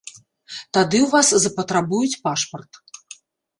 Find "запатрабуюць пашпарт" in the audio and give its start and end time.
1.45-2.71